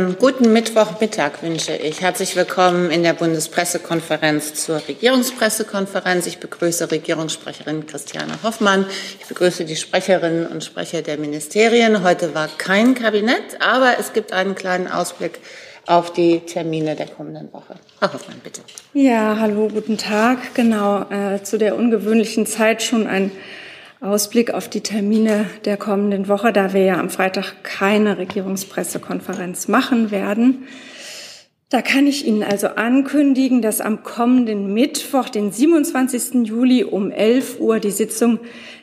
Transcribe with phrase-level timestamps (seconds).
[0.00, 2.00] Guten Mittwochmittag wünsche ich.
[2.00, 6.26] Herzlich willkommen in der Bundespressekonferenz zur Regierungspressekonferenz.
[6.26, 8.86] Ich begrüße Regierungssprecherin Christiane Hoffmann.
[9.20, 12.02] Ich begrüße die Sprecherinnen und Sprecher der Ministerien.
[12.02, 15.40] Heute war kein Kabinett, aber es gibt einen kleinen Ausblick
[15.86, 17.74] auf die Termine der kommenden Woche.
[17.98, 18.62] Frau Hoffmann, bitte.
[18.94, 20.54] Ja, hallo, guten Tag.
[20.54, 23.30] Genau, äh, zu der ungewöhnlichen Zeit schon ein
[24.02, 30.10] Ausblick auf die Termine der kommenden Woche, da wir ja am Freitag keine Regierungspressekonferenz machen
[30.10, 30.66] werden.
[31.68, 36.46] Da kann ich Ihnen also ankündigen, dass am kommenden Mittwoch, den 27.
[36.46, 38.40] Juli um 11 Uhr die Sitzung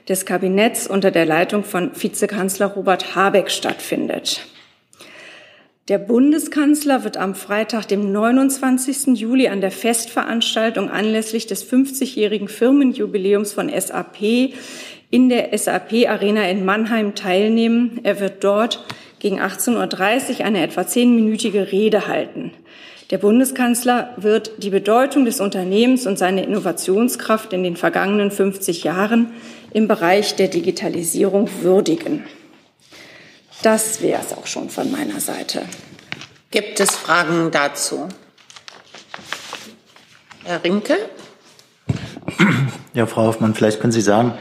[0.07, 4.47] des Kabinetts unter der Leitung von Vizekanzler Robert Habeck stattfindet.
[5.89, 9.19] Der Bundeskanzler wird am Freitag, dem 29.
[9.19, 14.53] Juli, an der Festveranstaltung anlässlich des 50-jährigen Firmenjubiläums von SAP
[15.09, 17.99] in der SAP Arena in Mannheim teilnehmen.
[18.03, 18.85] Er wird dort
[19.19, 22.51] gegen 18.30 Uhr eine etwa zehnminütige Rede halten.
[23.09, 29.33] Der Bundeskanzler wird die Bedeutung des Unternehmens und seine Innovationskraft in den vergangenen 50 Jahren
[29.73, 32.25] im Bereich der Digitalisierung würdigen.
[33.63, 35.63] Das wäre es auch schon von meiner Seite.
[36.51, 38.07] Gibt es Fragen dazu?
[40.43, 40.95] Herr Rinke?
[42.93, 44.33] Ja, Frau Hoffmann, vielleicht können Sie sagen,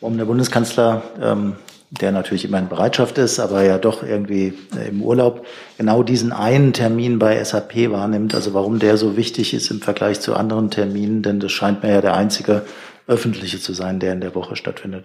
[0.00, 1.56] warum der Bundeskanzler, ähm,
[1.90, 5.46] der natürlich immer in Bereitschaft ist, aber ja doch irgendwie äh, im Urlaub,
[5.78, 8.34] genau diesen einen Termin bei SAP wahrnimmt.
[8.34, 11.92] Also warum der so wichtig ist im Vergleich zu anderen Terminen, denn das scheint mir
[11.92, 12.62] ja der einzige
[13.06, 15.04] öffentliche zu sein, der in der Woche stattfindet.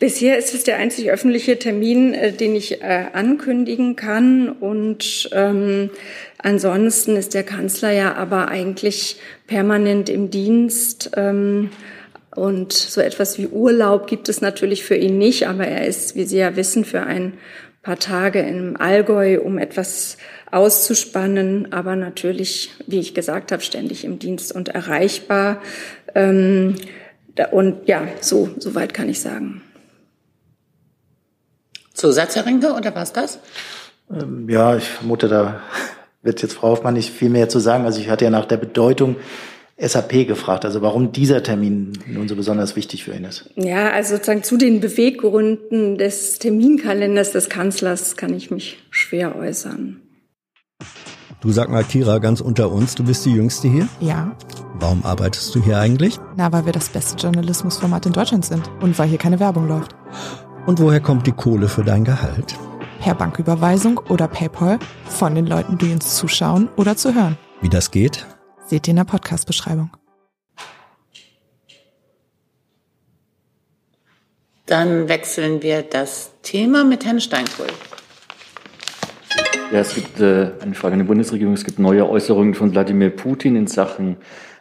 [0.00, 4.48] Bisher ist es der einzig öffentliche Termin, äh, den ich äh, ankündigen kann.
[4.48, 5.90] Und ähm,
[6.38, 11.12] ansonsten ist der Kanzler ja aber eigentlich permanent im Dienst.
[11.16, 11.70] Ähm,
[12.36, 16.24] und so etwas wie Urlaub gibt es natürlich für ihn nicht, aber er ist, wie
[16.24, 17.34] Sie ja wissen, für ein
[17.82, 20.16] paar Tage im Allgäu, um etwas
[20.50, 25.60] auszuspannen, aber natürlich, wie ich gesagt habe, ständig im Dienst und erreichbar.
[26.14, 26.76] Ähm,
[27.50, 29.62] und ja, so, so weit kann ich sagen.
[31.92, 33.38] Zusatz, Herr Rinke, oder was das?
[34.10, 35.60] Ähm, ja, ich vermute, da
[36.22, 37.84] wird jetzt Frau Hoffmann nicht viel mehr zu sagen.
[37.84, 39.16] Also ich hatte ja nach der Bedeutung
[39.76, 43.50] SAP gefragt, also warum dieser Termin nun so besonders wichtig für ihn ist.
[43.56, 50.00] Ja, also sozusagen zu den Beweggründen des Terminkalenders des Kanzlers kann ich mich schwer äußern.
[51.40, 53.88] Du sag mal, Kira, ganz unter uns, du bist die Jüngste hier?
[54.00, 54.36] Ja.
[54.74, 56.18] Warum arbeitest du hier eigentlich?
[56.36, 59.94] Na, weil wir das beste Journalismusformat in Deutschland sind und weil hier keine Werbung läuft.
[60.66, 62.54] Und woher kommt die Kohle für dein Gehalt?
[63.00, 67.36] Per Banküberweisung oder PayPal von den Leuten, die uns zuschauen oder zu hören.
[67.60, 68.24] Wie das geht?
[68.66, 69.90] Seht ihr in der Podcast-Beschreibung.
[74.64, 77.66] Dann wechseln wir das Thema mit Herrn Steinkohl.
[79.70, 81.52] Ja, es gibt äh, eine Frage an die Bundesregierung.
[81.52, 84.16] Es gibt neue Äußerungen von Wladimir Putin in Sachen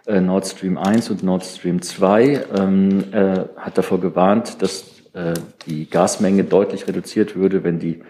[0.06, 2.46] äh, Nord Stream 1 und Nord Stream 2.
[2.58, 5.34] Ähm, er hat davor gewarnt, dass äh,
[5.66, 8.02] die Gasmenge deutlich reduziert würde, wenn die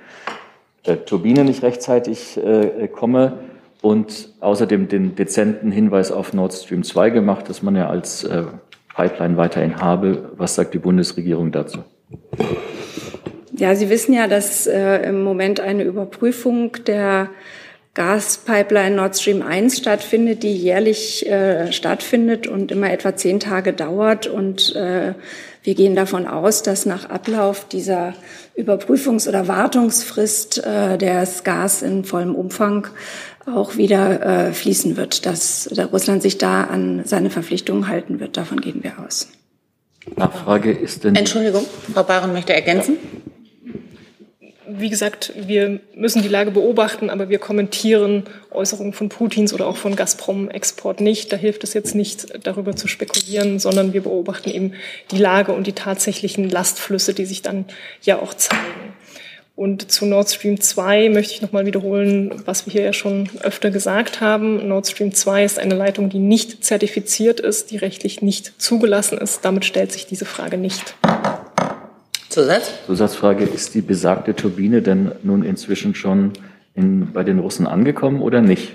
[0.85, 3.37] äh, Turbine nicht rechtzeitig äh, komme
[3.83, 8.43] und außerdem den dezenten Hinweis auf Nord Stream 2 gemacht, dass man ja als äh,
[8.95, 10.31] Pipeline weiterhin habe.
[10.37, 11.79] Was sagt die Bundesregierung dazu?
[13.51, 17.29] Ja, Sie wissen ja, dass äh, im Moment eine Überprüfung der
[17.93, 24.27] Gaspipeline Nord Stream 1 stattfindet, die jährlich äh, stattfindet und immer etwa zehn Tage dauert.
[24.27, 25.13] Und äh,
[25.61, 28.13] wir gehen davon aus, dass nach Ablauf dieser
[28.57, 32.87] Überprüfungs- oder Wartungsfrist äh, das Gas in vollem Umfang
[33.45, 38.37] auch wieder äh, fließen wird, dass, Russland sich da an seine Verpflichtungen halten wird.
[38.37, 39.27] Davon gehen wir aus.
[40.15, 41.15] Nachfrage ist denn.
[41.15, 42.97] Entschuldigung, Frau Baron möchte ergänzen.
[44.75, 49.77] Wie gesagt, wir müssen die Lage beobachten, aber wir kommentieren Äußerungen von Putins oder auch
[49.77, 51.31] von Gazprom-Export nicht.
[51.31, 54.73] Da hilft es jetzt nicht, darüber zu spekulieren, sondern wir beobachten eben
[55.11, 57.65] die Lage und die tatsächlichen Lastflüsse, die sich dann
[58.01, 58.92] ja auch zeigen.
[59.55, 63.69] Und zu Nord Stream 2 möchte ich nochmal wiederholen, was wir hier ja schon öfter
[63.69, 64.67] gesagt haben.
[64.67, 69.45] Nord Stream 2 ist eine Leitung, die nicht zertifiziert ist, die rechtlich nicht zugelassen ist.
[69.45, 70.95] Damit stellt sich diese Frage nicht.
[72.29, 72.71] Zusatz?
[72.87, 76.33] Zusatzfrage, ist die besagte Turbine denn nun inzwischen schon
[76.73, 78.73] in, bei den Russen angekommen oder nicht?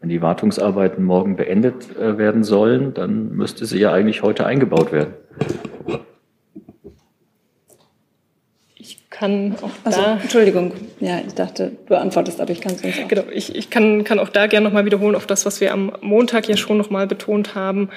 [0.00, 4.90] Wenn die Wartungsarbeiten morgen beendet äh, werden sollen, dann müsste sie ja eigentlich heute eingebaut
[4.90, 5.14] werden.
[9.18, 10.18] Kann auch also, da.
[10.20, 13.08] Entschuldigung, ja, ich dachte, du antwortest, aber ich kann es nicht.
[13.08, 15.92] Genau, ich, ich kann, kann auch da gerne nochmal wiederholen auf das, was wir am
[16.02, 17.88] Montag ja schon nochmal betont haben.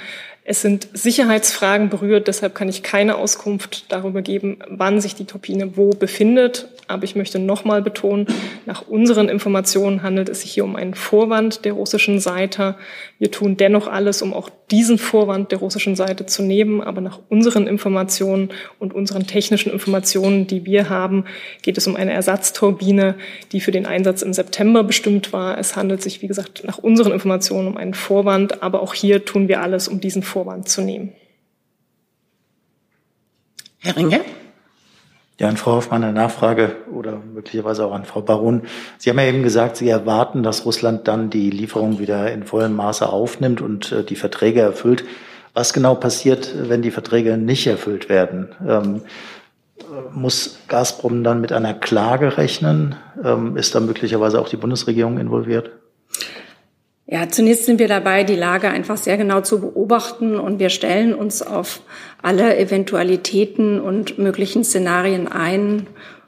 [0.45, 5.75] Es sind Sicherheitsfragen berührt, deshalb kann ich keine Auskunft darüber geben, wann sich die Turbine
[5.75, 6.69] wo befindet.
[6.89, 8.25] Aber ich möchte nochmal betonen,
[8.65, 12.75] nach unseren Informationen handelt es sich hier um einen Vorwand der russischen Seite.
[13.19, 16.81] Wir tun dennoch alles, um auch diesen Vorwand der russischen Seite zu nehmen.
[16.81, 18.49] Aber nach unseren Informationen
[18.79, 21.25] und unseren technischen Informationen, die wir haben,
[21.61, 23.15] geht es um eine Ersatzturbine,
[23.51, 25.59] die für den Einsatz im September bestimmt war.
[25.59, 28.63] Es handelt sich, wie gesagt, nach unseren Informationen um einen Vorwand.
[28.63, 31.13] Aber auch hier tun wir alles, um diesen Vorwand zu nehmen.
[33.77, 34.21] Herr Ringe?
[35.39, 38.63] Ja, an Frau Hoffmann eine Nachfrage oder möglicherweise auch an Frau Baron.
[38.97, 42.75] Sie haben ja eben gesagt, Sie erwarten, dass Russland dann die Lieferung wieder in vollem
[42.75, 45.05] Maße aufnimmt und äh, die Verträge erfüllt.
[45.53, 48.49] Was genau passiert, wenn die Verträge nicht erfüllt werden?
[48.67, 49.01] Ähm,
[50.13, 52.95] muss Gazprom dann mit einer Klage rechnen?
[53.23, 55.71] Ähm, ist da möglicherweise auch die Bundesregierung involviert?
[57.11, 61.15] Ja, zunächst sind wir dabei, die Lage einfach sehr genau zu beobachten und wir stellen
[61.15, 61.81] uns auf
[62.21, 65.87] alle Eventualitäten und möglichen Szenarien ein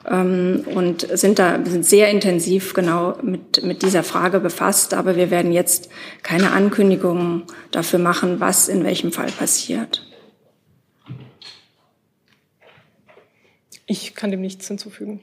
[0.10, 4.96] ähm, und sind da sind sehr intensiv genau mit, mit dieser Frage befasst.
[4.96, 5.90] Aber wir werden jetzt
[6.24, 10.08] keine Ankündigungen dafür machen, was in welchem Fall passiert.
[13.86, 15.22] Ich kann dem nichts hinzufügen.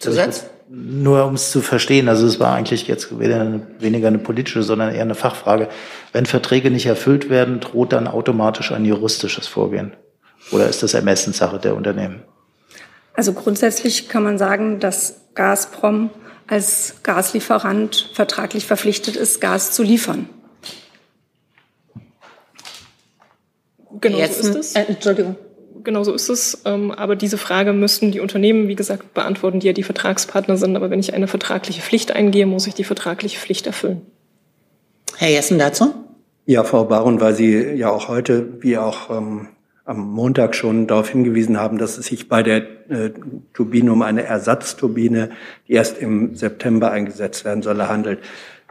[0.00, 0.50] Zusatz?
[0.68, 4.64] Nur um es zu verstehen, also es war eigentlich jetzt weniger eine, weniger eine politische,
[4.64, 5.68] sondern eher eine Fachfrage.
[6.12, 9.92] Wenn Verträge nicht erfüllt werden, droht dann automatisch ein juristisches Vorgehen?
[10.50, 12.22] Oder ist das Ermessenssache der Unternehmen?
[13.14, 16.10] Also grundsätzlich kann man sagen, dass Gazprom
[16.48, 20.28] als Gaslieferant vertraglich verpflichtet ist, Gas zu liefern.
[24.00, 24.74] Genau Jetzt, so ist es.
[24.74, 25.36] Äh, Entschuldigung
[25.86, 26.60] genau so ist es.
[26.66, 30.76] Ähm, aber diese Frage müssten die Unternehmen, wie gesagt, beantworten, die ja die Vertragspartner sind.
[30.76, 34.02] Aber wenn ich eine vertragliche Pflicht eingehe, muss ich die vertragliche Pflicht erfüllen.
[35.16, 35.94] Herr Jessen dazu?
[36.44, 39.48] Ja, Frau Baron, weil Sie ja auch heute, wie auch ähm,
[39.86, 42.58] am Montag schon darauf hingewiesen haben, dass es sich bei der
[42.90, 43.10] äh,
[43.54, 45.30] Turbine um eine Ersatzturbine,
[45.68, 48.18] die erst im September eingesetzt werden solle, handelt.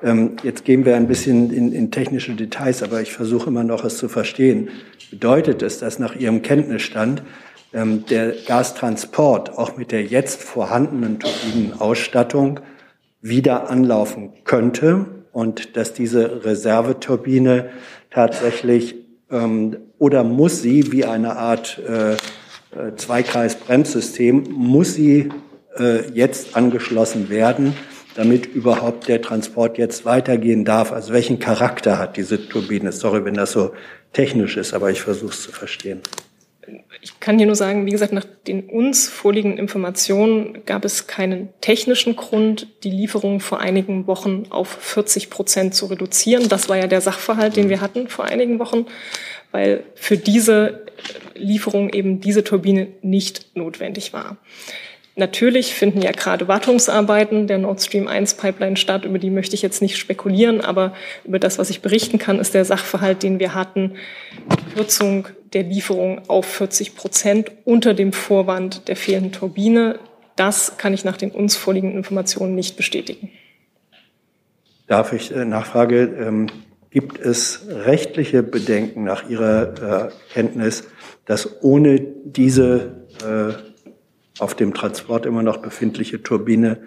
[0.04, 3.86] Ähm, jetzt gehen wir ein bisschen in, in technische Details, aber ich versuche immer noch
[3.86, 4.70] es zu verstehen.
[5.10, 7.24] Bedeutet es, dass nach Ihrem Kenntnisstand
[7.74, 12.60] ähm, der Gastransport auch mit der jetzt vorhandenen Turbinenausstattung
[13.22, 17.70] wieder anlaufen könnte und dass diese Reserveturbine
[18.12, 18.96] tatsächlich
[19.32, 25.30] ähm, oder muss sie wie eine Art äh, äh Zweikreisbremssystem, muss sie
[25.78, 27.74] äh, jetzt angeschlossen werden,
[28.16, 30.92] damit überhaupt der Transport jetzt weitergehen darf?
[30.92, 32.92] Also welchen Charakter hat diese Turbine?
[32.92, 33.74] Sorry, wenn das so
[34.14, 36.02] technisch ist, aber ich versuche es zu verstehen.
[37.02, 41.50] Ich kann hier nur sagen, wie gesagt, nach den uns vorliegenden Informationen gab es keinen
[41.62, 46.50] technischen Grund, die Lieferung vor einigen Wochen auf 40 Prozent zu reduzieren.
[46.50, 48.88] Das war ja der Sachverhalt, den wir hatten vor einigen Wochen,
[49.52, 50.86] weil für diese
[51.36, 54.38] Lieferung eben diese Turbine nicht notwendig war.
[55.18, 59.62] Natürlich finden ja gerade Wartungsarbeiten der Nord Stream 1 Pipeline statt, über die möchte ich
[59.62, 63.56] jetzt nicht spekulieren, aber über das, was ich berichten kann, ist der Sachverhalt, den wir
[63.56, 63.94] hatten,
[64.52, 70.00] die Kürzung der Lieferung auf 40 Prozent unter dem Vorwand der fehlenden Turbine.
[70.36, 73.32] Das kann ich nach den uns vorliegenden Informationen nicht bestätigen.
[74.88, 76.14] Darf ich äh, Nachfrage?
[76.20, 76.48] Ähm,
[76.90, 80.84] gibt es rechtliche Bedenken nach Ihrer äh, Kenntnis,
[81.26, 83.75] dass ohne diese äh,
[84.40, 86.80] auf dem Transport immer noch befindliche Turbine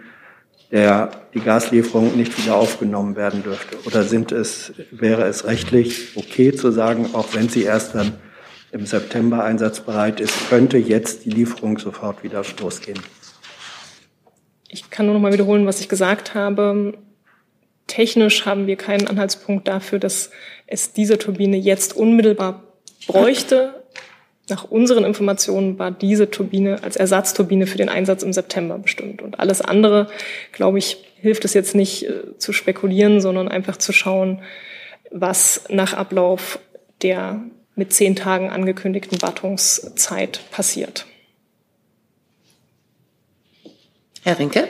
[0.70, 3.78] der die Gaslieferung nicht wieder aufgenommen werden dürfte?
[3.86, 8.14] Oder sind es, wäre es rechtlich okay zu sagen, auch wenn sie erst dann
[8.70, 13.00] im September einsatzbereit ist, könnte jetzt die Lieferung sofort wieder losgehen?
[14.69, 16.98] Ich kann nur noch mal wiederholen, was ich gesagt habe.
[17.86, 20.31] Technisch haben wir keinen Anhaltspunkt dafür, dass
[20.67, 22.62] es diese Turbine jetzt unmittelbar
[23.06, 23.78] bräuchte.
[24.48, 29.20] Nach unseren Informationen war diese Turbine als Ersatzturbine für den Einsatz im September bestimmt.
[29.20, 30.08] Und alles andere,
[30.52, 34.40] glaube ich, hilft es jetzt nicht äh, zu spekulieren, sondern einfach zu schauen,
[35.10, 36.58] was nach Ablauf
[37.02, 37.43] der
[37.74, 41.06] mit zehn Tagen angekündigten Wartungszeit passiert.
[44.24, 44.69] Herr Rinke?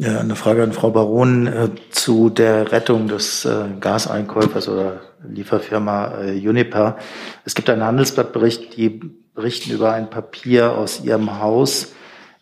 [0.00, 6.48] Eine Frage an Frau Baron äh, zu der Rettung des äh, Gaseinkäufers oder Lieferfirma äh,
[6.48, 6.98] Uniper.
[7.44, 9.00] Es gibt einen Handelsblattbericht, die
[9.34, 11.94] berichten über ein Papier aus ihrem Haus,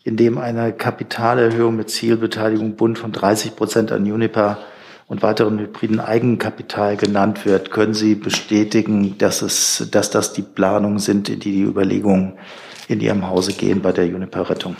[0.03, 4.59] in dem eine Kapitalerhöhung mit Zielbeteiligung Bund von 30 Prozent an Uniper
[5.07, 7.71] und weiteren hybriden Eigenkapital genannt wird.
[7.71, 12.33] Können Sie bestätigen, dass es, dass das die Planungen sind, in die die Überlegungen
[12.87, 14.75] in Ihrem Hause gehen bei der Uniper-Rettung?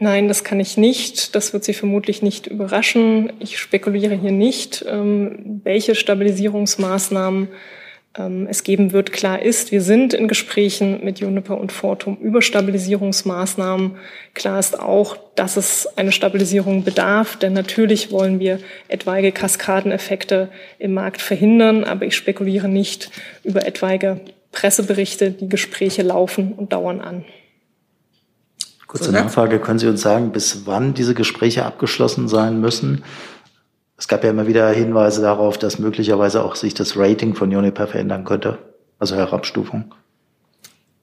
[0.00, 1.34] Nein, das kann ich nicht.
[1.34, 3.32] Das wird Sie vermutlich nicht überraschen.
[3.40, 7.48] Ich spekuliere hier nicht, ähm, welche Stabilisierungsmaßnahmen
[8.16, 9.12] ähm, es geben wird.
[9.12, 13.96] Klar ist, wir sind in Gesprächen mit Juniper und Fortum über Stabilisierungsmaßnahmen.
[14.34, 20.94] Klar ist auch, dass es eine Stabilisierung bedarf, denn natürlich wollen wir etwaige Kaskadeneffekte im
[20.94, 23.10] Markt verhindern, aber ich spekuliere nicht
[23.42, 24.20] über etwaige
[24.52, 25.32] Presseberichte.
[25.32, 27.24] Die Gespräche laufen und dauern an.
[28.88, 33.04] Kurze Nachfrage, können Sie uns sagen, bis wann diese Gespräche abgeschlossen sein müssen?
[33.98, 37.86] Es gab ja immer wieder Hinweise darauf, dass möglicherweise auch sich das Rating von Uniper
[37.86, 38.56] verändern könnte,
[38.98, 39.94] also Herabstufung.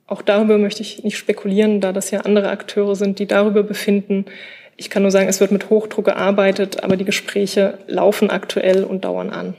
[0.08, 4.26] Auch darüber möchte ich nicht spekulieren, da das ja andere Akteure sind, die darüber befinden.
[4.78, 9.06] Ich kann nur sagen, es wird mit Hochdruck gearbeitet, aber die Gespräche laufen aktuell und
[9.06, 9.54] dauern an.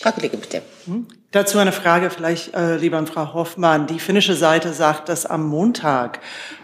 [0.00, 0.62] Frau Kollege, bitte.
[1.30, 3.86] Dazu eine Frage vielleicht äh, lieber an Frau Hoffmann.
[3.86, 6.20] Die finnische Seite sagt, dass am Montag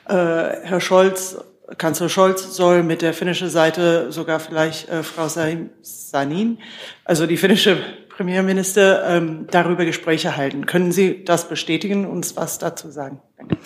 [0.09, 1.37] äh, Herr Scholz
[1.79, 6.59] Kanzler Scholz soll mit der finnischen Seite sogar vielleicht äh, Frau Sanin,
[7.05, 7.79] also die finnische
[8.11, 10.67] Premierminister, ähm, darüber Gespräche halten.
[10.67, 13.21] Können Sie das bestätigen und uns was dazu sagen?
[13.39, 13.57] Danke.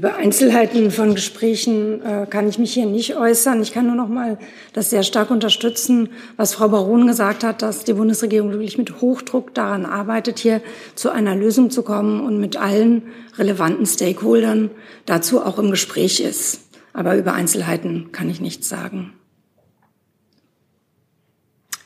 [0.00, 3.60] Über Einzelheiten von Gesprächen äh, kann ich mich hier nicht äußern.
[3.60, 4.38] Ich kann nur noch mal
[4.72, 9.52] das sehr stark unterstützen, was Frau Baron gesagt hat, dass die Bundesregierung wirklich mit Hochdruck
[9.52, 10.62] daran arbeitet, hier
[10.94, 13.02] zu einer Lösung zu kommen und mit allen
[13.36, 14.70] relevanten Stakeholdern
[15.04, 16.62] dazu auch im Gespräch ist.
[16.94, 19.12] Aber über Einzelheiten kann ich nichts sagen.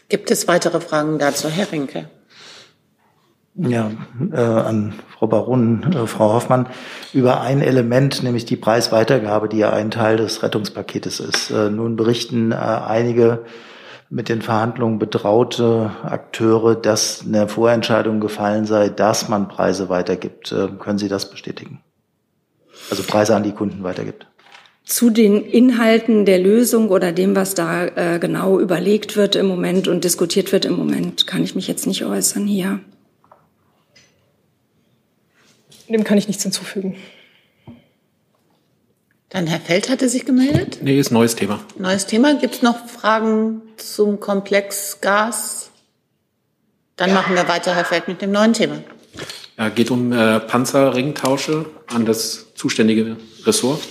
[0.08, 2.08] Gibt es weitere Fragen dazu, Herr Rinke?
[3.56, 3.92] Ja,
[4.32, 6.66] äh, an Frau Baron, äh, Frau Hoffmann,
[7.12, 11.50] über ein Element, nämlich die Preisweitergabe, die ja ein Teil des Rettungspaketes ist.
[11.50, 13.44] Äh, nun berichten äh, einige
[14.10, 20.50] mit den Verhandlungen betraute Akteure, dass eine Vorentscheidung gefallen sei, dass man Preise weitergibt.
[20.50, 21.80] Äh, können Sie das bestätigen?
[22.90, 24.26] Also Preise an die Kunden weitergibt?
[24.84, 29.86] Zu den Inhalten der Lösung oder dem, was da äh, genau überlegt wird im Moment
[29.86, 32.80] und diskutiert wird im Moment, kann ich mich jetzt nicht äußern hier.
[35.88, 36.96] Dem kann ich nichts hinzufügen.
[39.28, 40.78] Dann Herr Feld hatte sich gemeldet.
[40.80, 41.60] Nee, ist ein neues Thema.
[41.76, 42.34] Neues Thema.
[42.34, 45.70] Gibt es noch Fragen zum Komplex Gas?
[46.96, 48.78] Dann machen wir weiter, Herr Feld, mit dem neuen Thema.
[49.58, 53.82] Ja, geht um äh, Panzerringtausche an das zuständige Ressort.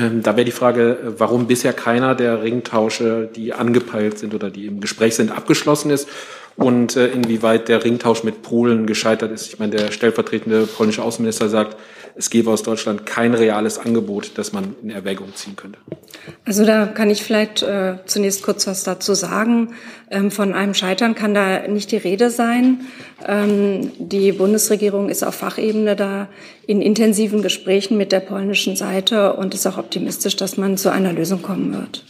[0.00, 4.66] Ähm, da wäre die Frage, warum bisher keiner der Ringtausche, die angepeilt sind oder die
[4.66, 6.08] im Gespräch sind, abgeschlossen ist
[6.56, 9.46] und äh, inwieweit der Ringtausch mit Polen gescheitert ist.
[9.48, 11.76] Ich meine, der stellvertretende polnische Außenminister sagt,
[12.16, 15.78] es gäbe aus Deutschland kein reales Angebot, das man in Erwägung ziehen könnte.
[16.44, 19.74] Also da kann ich vielleicht äh, zunächst kurz was dazu sagen.
[20.10, 22.82] Ähm, von einem Scheitern kann da nicht die Rede sein.
[23.26, 26.28] Ähm, die Bundesregierung ist auf Fachebene da
[26.66, 31.12] in intensiven Gesprächen mit der polnischen Seite und ist auch optimistisch, dass man zu einer
[31.12, 32.04] Lösung kommen wird.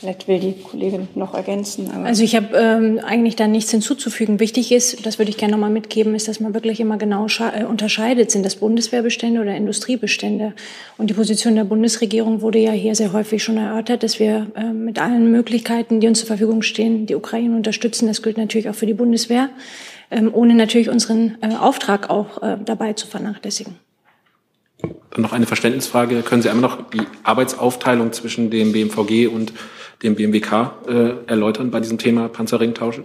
[0.00, 1.90] Vielleicht will die Kollegin noch ergänzen.
[2.06, 4.40] also ich habe ähm, eigentlich da nichts hinzuzufügen.
[4.40, 7.26] Wichtig ist, das würde ich gerne noch mal mitgeben, ist, dass man wirklich immer genau
[7.26, 10.54] äh, unterscheidet, sind das Bundeswehrbestände oder Industriebestände.
[10.96, 14.72] Und die Position der Bundesregierung wurde ja hier sehr häufig schon erörtert, dass wir äh,
[14.72, 18.06] mit allen Möglichkeiten, die uns zur Verfügung stehen, die Ukraine unterstützen.
[18.06, 19.50] Das gilt natürlich auch für die Bundeswehr,
[20.10, 23.74] ähm, ohne natürlich unseren äh, Auftrag auch äh, dabei zu vernachlässigen.
[25.10, 26.22] Dann noch eine Verständnisfrage.
[26.22, 29.52] Können Sie einmal noch die Arbeitsaufteilung zwischen dem BMVG und
[30.02, 33.04] dem BMWK äh, erläutern bei diesem Thema Panzerringtausche?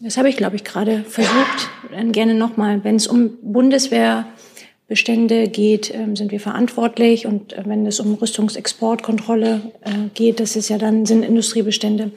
[0.00, 1.70] Das habe ich, glaube ich, gerade versucht.
[1.90, 2.84] Dann gerne nochmal.
[2.84, 7.26] Wenn es um Bundeswehrbestände geht, ähm, sind wir verantwortlich.
[7.26, 12.10] Und äh, wenn es um Rüstungsexportkontrolle äh, geht, das ist ja dann, sind Industriebestände,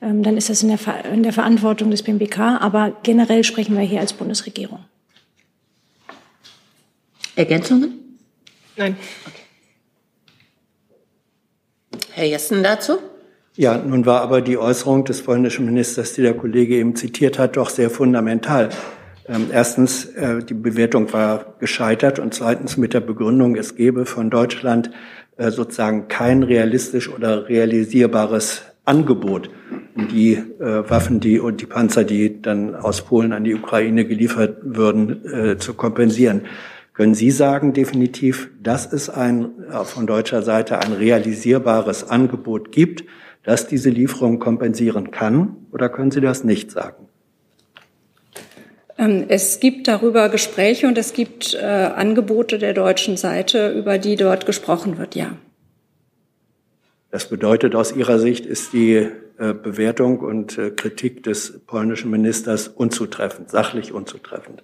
[0.00, 0.78] ähm, dann ist das in der,
[1.12, 2.60] in der Verantwortung des BMWK.
[2.60, 4.78] Aber generell sprechen wir hier als Bundesregierung.
[7.36, 8.18] Ergänzungen?
[8.76, 8.96] Nein.
[9.26, 9.40] Okay.
[12.12, 12.98] Herr Jessen dazu?
[13.56, 17.56] Ja, nun war aber die Äußerung des polnischen Ministers, die der Kollege eben zitiert hat,
[17.56, 18.70] doch sehr fundamental.
[19.28, 24.28] Ähm, erstens, äh, die Bewertung war gescheitert und zweitens mit der Begründung, es gebe von
[24.28, 24.90] Deutschland
[25.36, 29.50] äh, sozusagen kein realistisch oder realisierbares Angebot,
[30.10, 34.58] die äh, Waffen, die und die Panzer, die dann aus Polen an die Ukraine geliefert
[34.62, 36.42] würden, zu kompensieren.
[36.92, 39.50] Können Sie sagen definitiv, dass es ein
[39.84, 43.04] von deutscher Seite ein realisierbares Angebot gibt?
[43.44, 45.56] Das diese Lieferung kompensieren kann?
[45.72, 47.08] Oder können Sie das nicht sagen?
[48.98, 54.16] Ähm, es gibt darüber Gespräche und es gibt äh, Angebote der deutschen Seite, über die
[54.16, 55.36] dort gesprochen wird, ja.
[57.10, 59.08] Das bedeutet, aus Ihrer Sicht ist die
[59.38, 64.62] äh, Bewertung und äh, Kritik des polnischen Ministers unzutreffend, sachlich unzutreffend.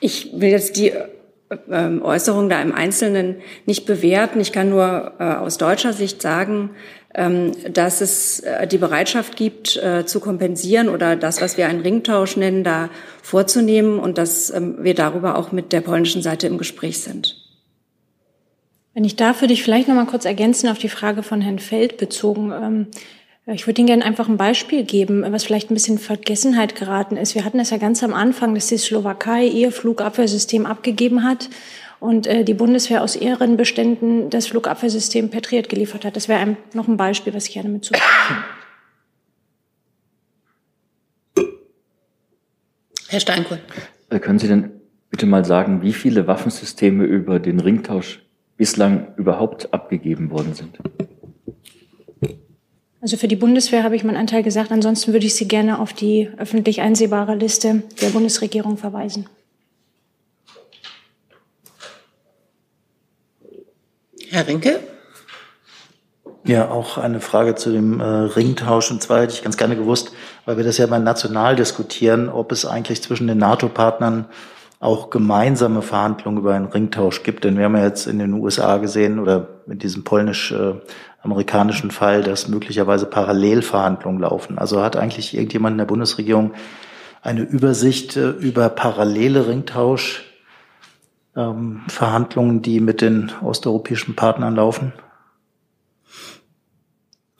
[0.00, 3.36] Ich will jetzt die äh, Äußerung da im Einzelnen
[3.66, 4.40] nicht bewerten.
[4.40, 6.76] Ich kann nur äh, aus deutscher Sicht sagen, ähm,
[7.12, 12.36] dass es äh, die Bereitschaft gibt, äh, zu kompensieren oder das, was wir einen Ringtausch
[12.36, 12.88] nennen, da
[13.22, 17.36] vorzunehmen und dass ähm, wir darüber auch mit der polnischen Seite im Gespräch sind.
[18.94, 21.58] Wenn ich darf, würde ich vielleicht noch mal kurz ergänzen auf die Frage von Herrn
[21.58, 22.52] Feld bezogen.
[22.52, 22.86] Ähm,
[23.46, 27.16] ich würde Ihnen gerne einfach ein Beispiel geben, was vielleicht ein bisschen in Vergessenheit geraten
[27.16, 27.34] ist.
[27.34, 31.48] Wir hatten es ja ganz am Anfang, dass die Slowakei ihr Flugabwehrsystem abgegeben hat
[32.00, 36.16] und äh, die Bundeswehr aus ihren Beständen das Flugabwehrsystem Patriot geliefert hat.
[36.16, 38.04] Das wäre noch ein Beispiel, was ich gerne mitzugeben
[43.08, 43.58] Herr Steinkohl.
[44.08, 44.70] Äh, können Sie denn
[45.10, 48.22] bitte mal sagen, wie viele Waffensysteme über den Ringtausch
[48.56, 50.78] bislang überhaupt abgegeben worden sind?
[53.00, 54.70] Also für die Bundeswehr habe ich meinen Anteil gesagt.
[54.70, 59.26] Ansonsten würde ich Sie gerne auf die öffentlich einsehbare Liste der Bundesregierung verweisen.
[64.30, 64.78] Herr Rinke?
[66.44, 68.90] Ja, auch eine Frage zu dem äh, Ringtausch.
[68.92, 70.12] Und zwar hätte ich ganz gerne gewusst,
[70.44, 74.26] weil wir das ja mal national diskutieren, ob es eigentlich zwischen den NATO-Partnern
[74.78, 77.42] auch gemeinsame Verhandlungen über einen Ringtausch gibt.
[77.42, 82.46] Denn wir haben ja jetzt in den USA gesehen oder mit diesem polnisch-amerikanischen Fall, dass
[82.46, 84.58] möglicherweise Parallelverhandlungen laufen.
[84.58, 86.52] Also hat eigentlich irgendjemand in der Bundesregierung
[87.20, 90.29] eine Übersicht äh, über parallele Ringtausch
[91.36, 94.92] ähm, Verhandlungen, die mit den osteuropäischen Partnern laufen?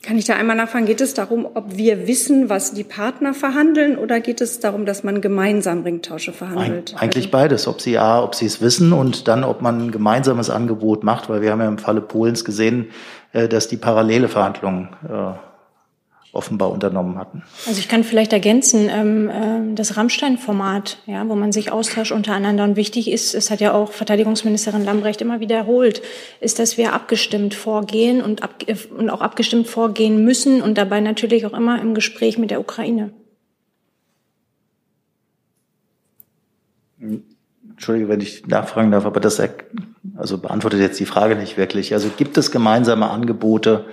[0.03, 3.97] Kann ich da einmal nachfragen, geht es darum, ob wir wissen, was die Partner verhandeln
[3.97, 6.95] oder geht es darum, dass man gemeinsam Ringtausche verhandelt?
[6.95, 9.91] Eig eigentlich beides, ob sie A, ob sie es wissen und dann, ob man ein
[9.91, 12.89] gemeinsames Angebot macht, weil wir haben ja im Falle Polens gesehen,
[13.31, 15.33] äh, dass die parallele Verhandlungen äh,
[16.33, 17.43] offenbar unternommen hatten.
[17.67, 22.63] Also ich kann vielleicht ergänzen, ähm, äh, das Rammstein-Format, ja, wo man sich austauscht untereinander
[22.63, 26.01] und wichtig ist, es hat ja auch Verteidigungsministerin Lambrecht immer wiederholt,
[26.39, 31.01] ist, dass wir abgestimmt vorgehen und, ab, äh, und auch abgestimmt vorgehen müssen und dabei
[31.01, 33.11] natürlich auch immer im Gespräch mit der Ukraine.
[37.71, 39.41] Entschuldige, wenn ich nachfragen darf, aber das
[40.15, 41.93] also beantwortet jetzt die Frage nicht wirklich.
[41.93, 43.85] Also gibt es gemeinsame Angebote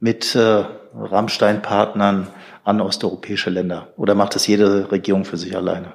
[0.00, 2.28] mit äh, Rammstein-Partnern
[2.64, 3.88] an osteuropäische Länder?
[3.96, 5.94] Oder macht das jede Regierung für sich alleine?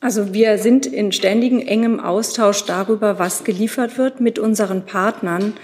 [0.00, 5.54] Also wir sind in ständigem engem Austausch darüber, was geliefert wird mit unseren Partnern.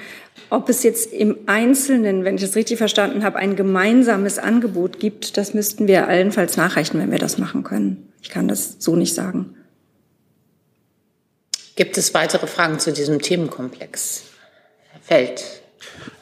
[0.50, 5.36] Ob es jetzt im Einzelnen, wenn ich das richtig verstanden habe, ein gemeinsames Angebot gibt,
[5.36, 8.12] das müssten wir allenfalls nachreichen, wenn wir das machen können.
[8.22, 9.54] Ich kann das so nicht sagen.
[11.76, 14.24] Gibt es weitere Fragen zu diesem Themenkomplex?
[14.90, 15.44] Herr Feld.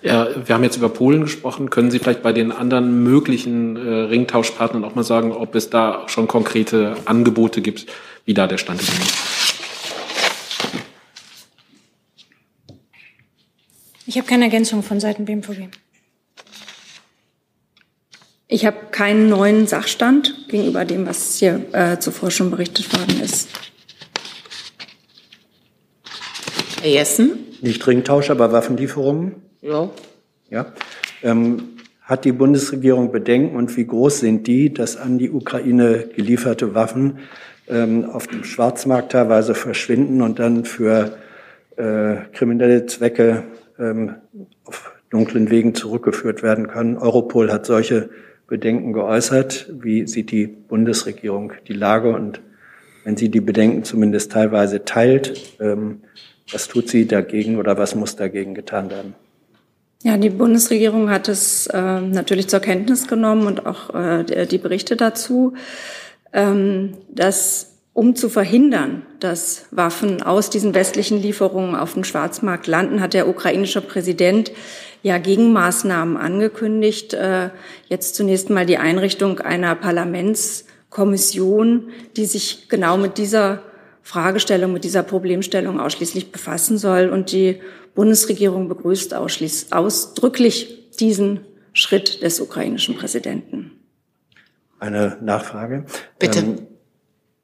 [0.03, 1.71] Ja, wir haben jetzt über Polen gesprochen.
[1.71, 6.09] Können Sie vielleicht bei den anderen möglichen äh, Ringtauschpartnern auch mal sagen, ob es da
[6.09, 7.87] schon konkrete Angebote gibt,
[8.25, 8.91] wie da der Stand ist?
[14.07, 15.69] Ich habe keine Ergänzung von Seiten BMVG.
[18.49, 23.49] Ich habe keinen neuen Sachstand gegenüber dem, was hier äh, zuvor schon berichtet worden ist.
[26.83, 27.39] Herr Jessen?
[27.61, 29.37] Nicht Ringtausch, aber Waffenlieferungen?
[29.61, 29.89] Ja.
[30.51, 30.73] Ja.
[31.23, 36.75] Ähm, hat die Bundesregierung Bedenken und wie groß sind die, dass an die Ukraine gelieferte
[36.75, 37.21] Waffen
[37.69, 41.19] ähm, auf dem Schwarzmarkt teilweise verschwinden und dann für
[41.77, 43.45] äh, kriminelle Zwecke
[43.79, 44.17] ähm,
[44.65, 46.99] auf dunklen Wegen zurückgeführt werden können?
[46.99, 48.11] Europol hat solche
[48.49, 49.71] Bedenken geäußert.
[49.73, 52.13] Wie sieht die Bundesregierung die Lage?
[52.13, 52.41] Und
[53.05, 56.01] wenn sie die Bedenken zumindest teilweise teilt, ähm,
[56.53, 59.15] was tut sie dagegen oder was muss dagegen getan werden?
[60.03, 64.97] Ja, die Bundesregierung hat es äh, natürlich zur Kenntnis genommen und auch äh, die Berichte
[64.97, 65.55] dazu,
[66.33, 73.03] ähm, dass um zu verhindern, dass Waffen aus diesen westlichen Lieferungen auf den Schwarzmarkt landen,
[73.03, 74.51] hat der ukrainische Präsident
[75.03, 77.13] ja Gegenmaßnahmen angekündigt.
[77.15, 77.51] Äh,
[77.89, 83.63] jetzt zunächst mal die Einrichtung einer Parlamentskommission, die sich genau mit dieser
[84.03, 87.09] Fragestellung, mit dieser Problemstellung ausschließlich befassen soll.
[87.09, 87.61] Und die
[87.95, 91.41] Bundesregierung begrüßt ausdrücklich diesen
[91.73, 93.73] Schritt des ukrainischen Präsidenten.
[94.79, 95.85] Eine Nachfrage.
[96.19, 96.41] Bitte.
[96.41, 96.67] Ähm,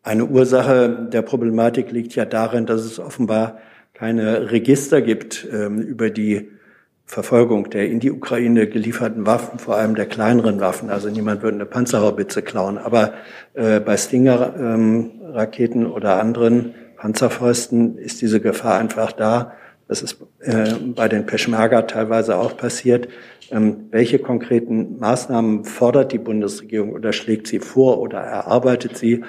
[0.02, 3.58] eine Ursache der Problematik liegt ja darin, dass es offenbar
[3.94, 6.48] keine Register gibt ähm, über die
[7.04, 10.90] Verfolgung der in die Ukraine gelieferten Waffen, vor allem der kleineren Waffen.
[10.90, 12.76] Also niemand würde eine Panzerhaubitze klauen.
[12.76, 13.14] Aber
[13.54, 15.17] äh, bei Stinger-Raketen ähm,
[15.86, 19.52] oder anderen Panzerfäusten ist diese Gefahr einfach da.
[19.86, 23.08] Das ist äh, bei den Peschmerga teilweise auch passiert.
[23.50, 29.24] Ähm, welche konkreten Maßnahmen fordert die Bundesregierung oder schlägt sie vor oder erarbeitet sie,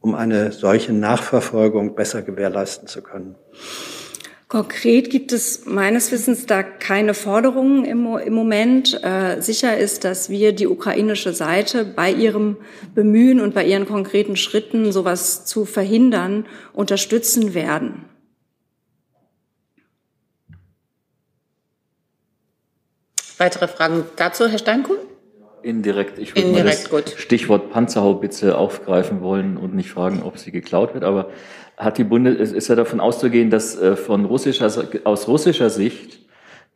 [0.00, 3.34] um eine solche Nachverfolgung besser gewährleisten zu können?
[4.54, 9.02] Konkret gibt es meines Wissens da keine Forderungen im, im Moment.
[9.02, 12.58] Äh, sicher ist, dass wir die ukrainische Seite bei ihrem
[12.94, 18.04] Bemühen und bei ihren konkreten Schritten, sowas zu verhindern, unterstützen werden.
[23.38, 25.00] Weitere Fragen dazu, Herr Steinkuhl?
[25.64, 26.18] Indirekt.
[26.20, 27.18] Ich würde Indirekt, mal das gut.
[27.18, 31.02] Stichwort Panzerhaubitze aufgreifen wollen und nicht fragen, ob sie geklaut wird.
[31.02, 31.30] Aber
[31.76, 34.70] hat die Bundes ist ja davon auszugehen, dass äh, von russischer,
[35.04, 36.20] aus russischer Sicht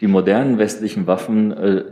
[0.00, 1.84] die modernen westlichen Waffen äh,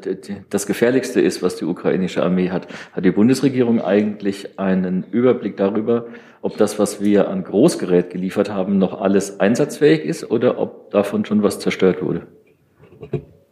[0.48, 2.68] das gefährlichste ist, was die ukrainische Armee hat.
[2.92, 6.06] Hat die Bundesregierung eigentlich einen Überblick darüber,
[6.42, 11.24] ob das, was wir an Großgerät geliefert haben, noch alles einsatzfähig ist oder ob davon
[11.24, 12.26] schon was zerstört wurde?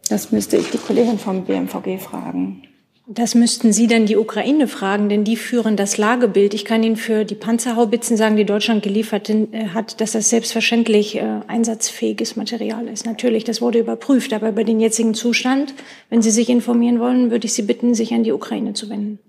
[0.09, 2.63] Das müsste ich die Kollegin vom BMVG fragen.
[3.07, 6.55] Das müssten Sie dann die Ukraine fragen, denn die führen das Lagebild.
[6.55, 11.17] Ich kann Ihnen für die Panzerhaubitzen sagen, die Deutschland geliefert äh, hat, dass das selbstverständlich
[11.17, 13.05] äh, einsatzfähiges Material ist.
[13.05, 15.75] Natürlich, das wurde überprüft, aber über den jetzigen Zustand,
[16.09, 19.19] wenn Sie sich informieren wollen, würde ich Sie bitten, sich an die Ukraine zu wenden.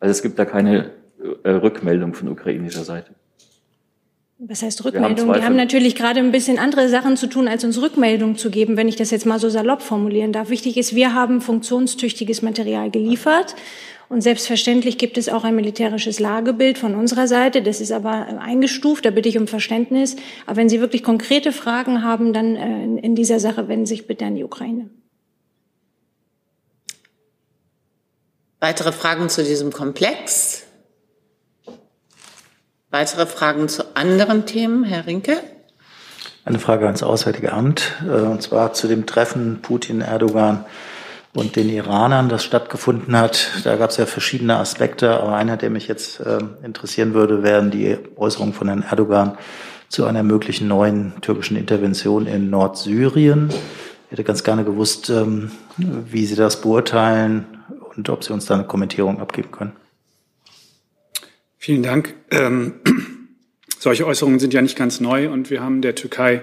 [0.00, 0.90] Also es gibt da keine
[1.44, 3.12] äh, Rückmeldung von ukrainischer Seite.
[4.38, 5.16] Was heißt Rückmeldung?
[5.16, 8.36] Wir haben, Wir haben natürlich gerade ein bisschen andere Sachen zu tun, als uns Rückmeldung
[8.36, 10.50] zu geben, wenn ich das jetzt mal so salopp formulieren darf.
[10.50, 13.54] Wichtig ist, wir haben funktionstüchtiges Material geliefert.
[14.08, 17.62] Und selbstverständlich gibt es auch ein militärisches Lagebild von unserer Seite.
[17.62, 20.16] Das ist aber eingestuft, da bitte ich um Verständnis.
[20.44, 24.06] Aber wenn Sie wirklich konkrete Fragen haben, dann äh, in dieser Sache wenden Sie sich
[24.06, 24.90] bitte an die Ukraine.
[28.60, 30.65] Weitere Fragen zu diesem Komplex?
[32.98, 35.36] Weitere Fragen zu anderen Themen, Herr Rinke?
[36.46, 40.64] Eine Frage ans Auswärtige Amt, äh, und zwar zu dem Treffen Putin, Erdogan
[41.34, 43.50] und den Iranern, das stattgefunden hat.
[43.64, 47.70] Da gab es ja verschiedene Aspekte, aber einer, der mich jetzt äh, interessieren würde, wären
[47.70, 49.36] die Äußerungen von Herrn Erdogan
[49.90, 53.50] zu einer möglichen neuen türkischen Intervention in Nordsyrien.
[53.50, 57.44] Ich hätte ganz gerne gewusst, ähm, wie Sie das beurteilen
[57.94, 59.72] und ob Sie uns da eine Kommentierung abgeben können.
[61.58, 62.14] Vielen Dank.
[62.30, 62.74] Ähm,
[63.78, 66.42] solche Äußerungen sind ja nicht ganz neu und wir haben der Türkei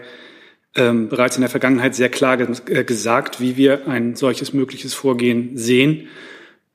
[0.76, 4.94] ähm, bereits in der Vergangenheit sehr klar ge äh, gesagt, wie wir ein solches mögliches
[4.94, 6.08] Vorgehen sehen.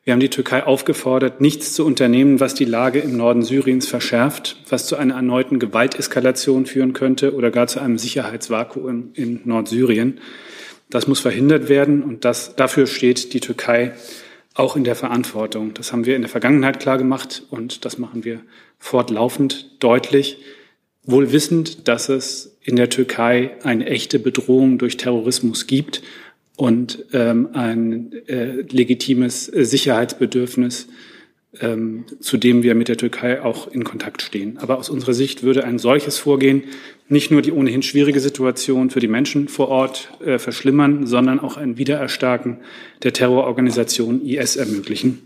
[0.04, 4.56] Wir haben die Türkei aufgefordert, nichts zu unternehmen, was die Lage im Norden Syriens verschärft,
[4.70, 10.20] was zu einer erneuten Gewalteskalation führen könnte oder gar zu einem Sicherheitsvakuum in Nordsyrien.
[10.88, 13.92] Das muss verhindert werden und das, dafür steht die Türkei
[14.58, 15.74] auch in der Verantwortung.
[15.74, 18.40] Das haben wir in der Vergangenheit klar gemacht und das machen wir
[18.78, 20.38] fortlaufend deutlich,
[21.04, 26.02] wohl wissend, dass es in der Türkei eine echte Bedrohung durch Terrorismus gibt
[26.56, 30.88] und ähm, ein äh, legitimes Sicherheitsbedürfnis
[31.60, 34.58] ähm, zu dem wir mit der Türkei auch in Kontakt stehen.
[34.58, 36.64] Aber aus unserer Sicht würde ein solches Vorgehen
[37.08, 41.56] nicht nur die ohnehin schwierige Situation für die Menschen vor Ort äh, verschlimmern, sondern auch
[41.56, 42.58] ein Wiedererstarken
[43.02, 45.22] der Terrororganisation IS ermöglichen.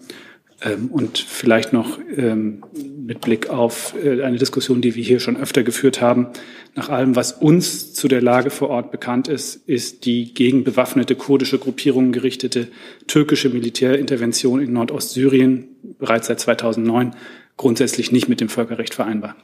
[0.64, 5.36] Ähm, und vielleicht noch ähm, mit Blick auf äh, eine Diskussion, die wir hier schon
[5.36, 6.28] öfter geführt haben.
[6.74, 11.16] Nach allem, was uns zu der Lage vor Ort bekannt ist, ist die gegen bewaffnete
[11.16, 12.68] kurdische Gruppierungen gerichtete
[13.06, 17.16] türkische Militärintervention in Nordostsyrien bereits seit 2009
[17.56, 19.36] grundsätzlich nicht mit dem Völkerrecht vereinbar.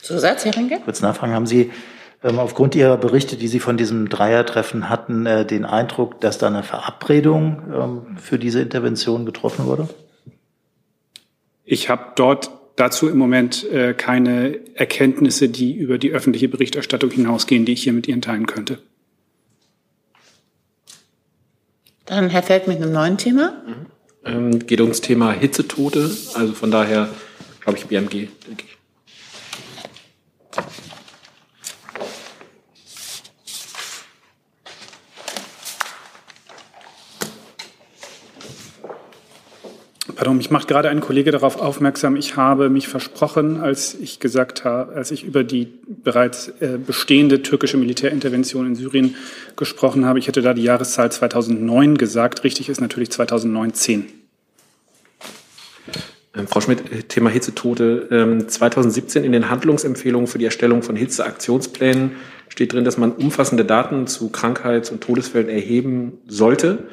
[0.00, 0.80] Zusatz, Herr Rinke?
[0.84, 1.70] Kurz nachfragen, haben Sie
[2.22, 6.62] aufgrund Ihrer Berichte, die Sie von diesem Dreiertreffen hatten, äh, den Eindruck, dass da eine
[6.62, 9.88] Verabredung ähm, für diese Intervention getroffen wurde?
[11.64, 17.64] Ich habe dort dazu im Moment äh, keine Erkenntnisse, die über die öffentliche Berichterstattung hinausgehen,
[17.64, 18.78] die ich hier mit Ihnen teilen könnte.
[22.06, 23.62] Dann Herr Feld mit einem neuen Thema.
[23.66, 23.86] Mhm.
[24.24, 26.10] Ähm, geht ums Thema Hitzetote.
[26.34, 27.08] Also von daher
[27.60, 28.76] glaube ich BMG, denke ich.
[40.22, 44.62] Pardon, mich macht gerade ein Kollege darauf aufmerksam, ich habe mich versprochen, als ich gesagt
[44.62, 45.66] habe, als ich über die
[46.04, 49.16] bereits äh, bestehende türkische Militärintervention in Syrien
[49.56, 52.44] gesprochen habe, ich hätte da die Jahreszahl 2009 gesagt.
[52.44, 54.04] Richtig ist natürlich 2019.
[56.36, 58.44] Ähm, Frau Schmidt, Thema Hitzetote.
[58.46, 62.12] 2017 ähm, in den Handlungsempfehlungen für die Erstellung von Hitzeaktionsplänen
[62.48, 66.84] steht drin, dass man umfassende Daten zu Krankheits- und Todesfällen erheben sollte.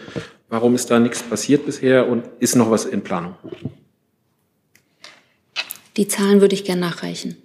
[0.49, 3.35] Warum ist da nichts passiert bisher und ist noch was in Planung?
[5.95, 7.37] Die Zahlen würde ich gerne nachreichen.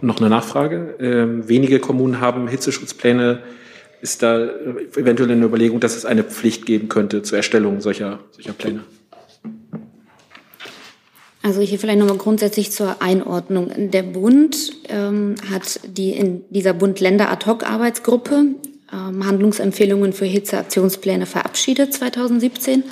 [0.00, 0.96] Noch eine Nachfrage.
[0.98, 3.42] Ähm, wenige Kommunen haben Hitzeschutzpläne.
[4.02, 4.48] Ist da
[4.96, 8.82] eventuell eine Überlegung, dass es eine Pflicht geben könnte zur Erstellung solcher, solcher Pläne?
[11.42, 13.70] Also hier vielleicht nochmal grundsätzlich zur Einordnung.
[13.90, 18.54] Der Bund ähm, hat die in dieser Bund-Länder-Ad-Hoc-Arbeitsgruppe
[18.92, 22.84] ähm, Handlungsempfehlungen für Hitzeaktionspläne verabschiedet 2017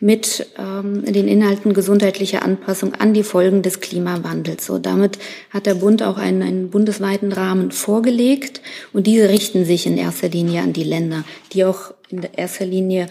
[0.00, 4.66] mit ähm, den Inhalten gesundheitlicher Anpassung an die Folgen des Klimawandels.
[4.66, 5.18] So, damit
[5.50, 8.60] hat der Bund auch einen, einen bundesweiten Rahmen vorgelegt
[8.92, 13.08] und diese richten sich in erster Linie an die Länder, die auch in erster Linie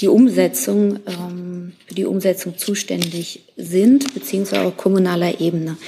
[0.00, 5.78] die Umsetzung, ähm, für die Umsetzung zuständig sind, beziehungsweise auf kommunaler Ebene.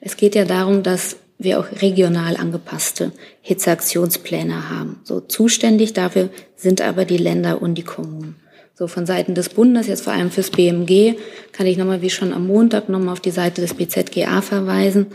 [0.00, 5.00] Es geht ja darum, dass wir auch regional angepasste Hitzeaktionspläne haben.
[5.04, 8.36] So zuständig dafür sind aber die Länder und die Kommunen.
[8.74, 11.14] So von Seiten des Bundes, jetzt vor allem fürs BMG,
[11.52, 15.06] kann ich nochmal wie schon am Montag nochmal auf die Seite des BZGA verweisen.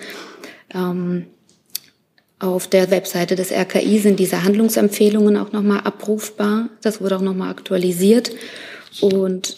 [0.74, 1.28] Ähm,
[2.40, 6.68] auf der Webseite des RKI sind diese Handlungsempfehlungen auch nochmal abrufbar.
[6.82, 8.32] Das wurde auch nochmal aktualisiert.
[9.00, 9.56] Und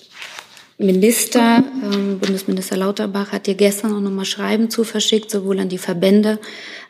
[0.77, 5.77] Minister, ähm, Bundesminister Lauterbach hat hier gestern auch nochmal Schreiben zu verschickt, sowohl an die
[5.77, 6.37] Verbände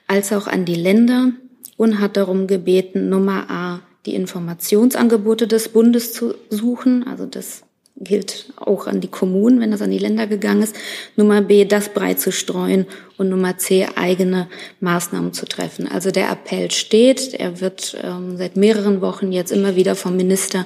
[0.08, 1.32] als auch an die Länder
[1.78, 7.06] und hat darum gebeten, Nummer A, die Informationsangebote des Bundes zu suchen.
[7.08, 7.63] Also das
[7.98, 10.76] gilt auch an die Kommunen, wenn das an die Länder gegangen ist.
[11.15, 14.48] Nummer B, das breit zu streuen und Nummer C, eigene
[14.80, 15.88] Maßnahmen zu treffen.
[15.88, 20.65] Also der Appell steht, er wird ähm, seit mehreren Wochen jetzt immer wieder vom Minister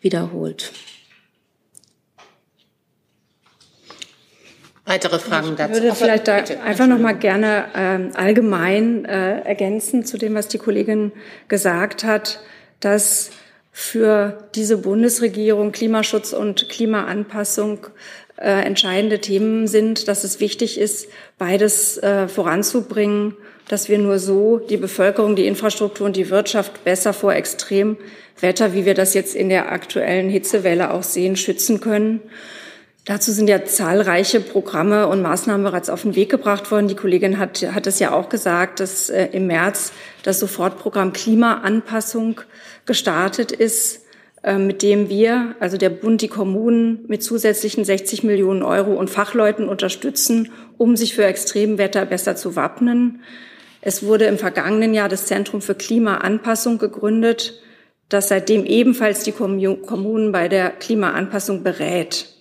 [0.00, 0.72] wiederholt.
[4.88, 5.74] Weitere Fragen dazu?
[5.74, 10.48] Ich würde vielleicht da einfach noch mal gerne ähm, allgemein äh, ergänzen zu dem, was
[10.48, 11.12] die Kollegin
[11.46, 12.40] gesagt hat
[12.80, 13.30] dass
[13.72, 17.86] für diese Bundesregierung Klimaschutz und Klimaanpassung
[18.36, 23.34] äh, entscheidende Themen sind, dass es wichtig ist, beides äh, voranzubringen,
[23.68, 28.84] dass wir nur so die Bevölkerung, die Infrastruktur und die Wirtschaft besser vor Extremwetter, wie
[28.84, 32.20] wir das jetzt in der aktuellen Hitzewelle auch sehen, schützen können.
[33.08, 36.88] Dazu sind ja zahlreiche Programme und Maßnahmen bereits auf den Weg gebracht worden.
[36.88, 39.92] Die Kollegin hat, hat es ja auch gesagt, dass äh, im März
[40.24, 42.42] das Sofortprogramm Klimaanpassung
[42.84, 44.04] gestartet ist,
[44.42, 49.08] äh, mit dem wir, also der Bund, die Kommunen mit zusätzlichen 60 Millionen Euro und
[49.08, 53.22] Fachleuten unterstützen, um sich für Extremwetter besser zu wappnen.
[53.80, 57.62] Es wurde im vergangenen Jahr das Zentrum für Klimaanpassung gegründet,
[58.10, 62.34] das seitdem ebenfalls die Kommunen bei der Klimaanpassung berät.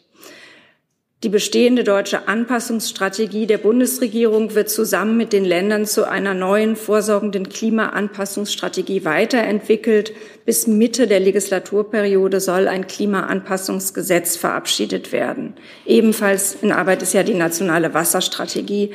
[1.24, 7.50] Die bestehende deutsche Anpassungsstrategie der Bundesregierung wird zusammen mit den Ländern zu einer neuen vorsorgenden
[7.50, 10.14] Klimaanpassungsstrategie weiterentwickelt.
[10.46, 15.56] Bis Mitte der Legislaturperiode soll ein Klimaanpassungsgesetz verabschiedet werden.
[15.88, 18.92] Ebenfalls in Arbeit ist ja die nationale Wasserstrategie,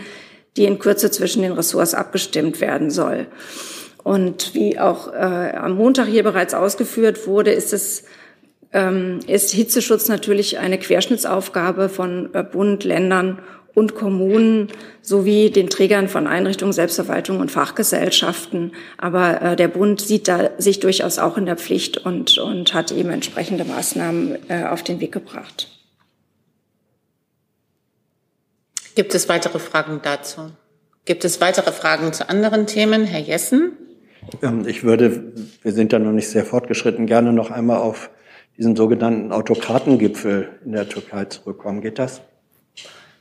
[0.57, 3.27] die in Kürze zwischen den Ressorts abgestimmt werden soll.
[4.05, 8.05] Und wie auch äh, am Montag hier bereits ausgeführt wurde, ist es
[9.27, 13.39] ist Hitzeschutz natürlich eine Querschnittsaufgabe von äh, Bund, Ländern
[13.75, 14.69] und Kommunen
[15.01, 18.73] sowie den Trägern von Einrichtungen, Selbstverwaltung und Fachgesellschaften.
[18.99, 22.93] Aber äh, der Bund sieht da sich durchaus auch in der Pflicht und, und hat
[22.93, 25.69] eben entsprechende Maßnahmen äh, auf den Weg gebracht.
[28.95, 30.51] Gibt es weitere Fragen dazu?
[31.05, 33.05] Gibt es weitere Fragen zu anderen Themen?
[33.05, 33.73] Herr Jessen?
[34.43, 35.33] Ähm, ich würde,
[35.63, 38.11] wir sind da noch nicht sehr fortgeschritten, gerne noch einmal auf
[38.59, 41.81] diesen sogenannten Autokratengipfel in der Türkei zurückkommen.
[41.81, 42.21] Geht das?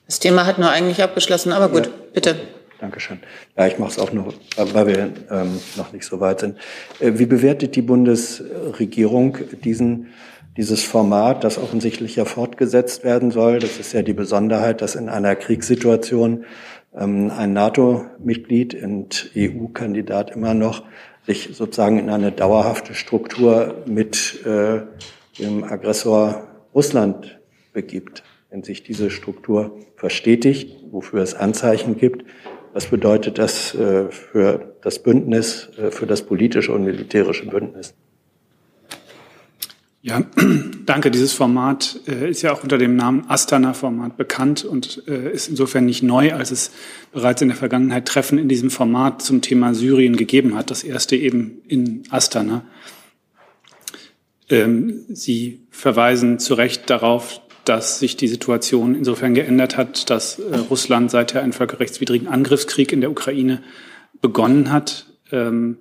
[0.05, 1.91] Das Thema hat nur eigentlich abgeschlossen, aber gut, ja.
[2.13, 2.35] bitte.
[2.79, 3.19] Dankeschön.
[3.55, 6.57] Ja, ich mache es auch nur, weil wir ähm, noch nicht so weit sind.
[6.99, 10.07] Äh, wie bewertet die Bundesregierung diesen,
[10.57, 13.59] dieses Format, das offensichtlich ja fortgesetzt werden soll?
[13.59, 16.45] Das ist ja die Besonderheit, dass in einer Kriegssituation
[16.97, 20.83] ähm, ein NATO-Mitglied und EU-Kandidat immer noch
[21.25, 24.81] sich sozusagen in eine dauerhafte Struktur mit äh,
[25.39, 27.39] dem Aggressor Russland
[27.73, 28.23] begibt.
[28.49, 32.25] Wenn sich diese Struktur verstetigt, wofür es Anzeichen gibt,
[32.73, 37.93] was bedeutet das äh, für das Bündnis, äh, für das politische und militärische Bündnis?
[40.01, 40.23] Ja,
[40.85, 41.11] danke.
[41.11, 46.01] Dieses Format äh, ist ja auch unter dem Namen Astana-Format bekannt und ist insofern nicht
[46.01, 46.71] neu, als es
[47.11, 50.71] bereits in der Vergangenheit Treffen in diesem Format zum Thema Syrien gegeben hat.
[50.71, 52.63] Das erste eben in Astana.
[54.51, 60.57] Ähm, Sie verweisen zu Recht darauf, dass sich die Situation insofern geändert hat, dass äh,
[60.69, 63.63] Russland seither einen völkerrechtswidrigen Angriffskrieg in der Ukraine
[64.21, 65.07] begonnen hat.
[65.31, 65.77] Ähm,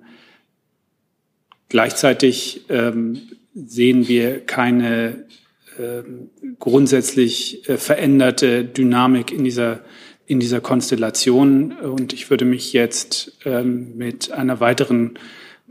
[1.69, 3.21] gleichzeitig ähm,
[3.53, 5.25] sehen wir keine
[6.59, 9.81] grundsätzlich äh, veränderte Dynamik in dieser,
[10.25, 11.73] in dieser Konstellation.
[11.73, 15.15] Und ich würde mich jetzt ähm, mit einer weiteren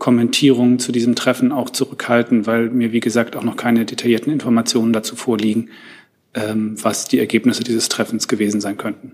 [0.01, 4.93] Kommentierung zu diesem Treffen auch zurückhalten, weil mir, wie gesagt, auch noch keine detaillierten Informationen
[4.93, 5.71] dazu vorliegen,
[6.35, 9.13] ähm, was die Ergebnisse dieses Treffens gewesen sein könnten.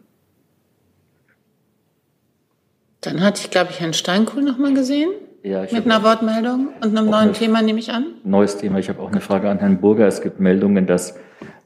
[3.03, 5.11] Dann hatte ich, glaube ich, Herrn Steinkohl noch mal gesehen.
[5.43, 8.07] Ja, ich mit einer Wortmeldung und einem neuen Thema, nehme ich an.
[8.25, 8.79] Neues Thema.
[8.79, 10.07] Ich habe auch eine Frage an Herrn Burger.
[10.07, 11.15] Es gibt Meldungen, dass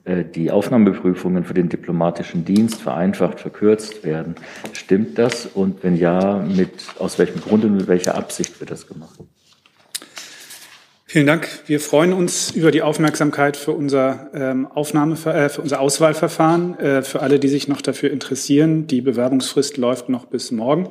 [0.06, 4.34] die Aufnahmeprüfungen für den diplomatischen Dienst vereinfacht, verkürzt werden.
[4.72, 5.46] Stimmt das?
[5.46, 9.18] Und wenn ja, mit, aus welchem Grund und mit welcher Absicht wird das gemacht?
[11.12, 11.48] Vielen Dank.
[11.66, 16.78] Wir freuen uns über die Aufmerksamkeit für unser ähm, Aufnahme, äh, für unser Auswahlverfahren.
[16.78, 20.88] Äh, für alle, die sich noch dafür interessieren, die Bewerbungsfrist läuft noch bis morgen.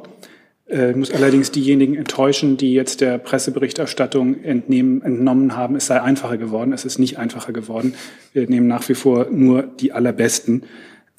[0.70, 6.38] Äh, muss allerdings diejenigen enttäuschen, die jetzt der Presseberichterstattung entnehmen, entnommen haben, es sei einfacher
[6.38, 6.74] geworden.
[6.74, 7.96] Es ist nicht einfacher geworden.
[8.34, 10.64] Wir nehmen nach wie vor nur die allerbesten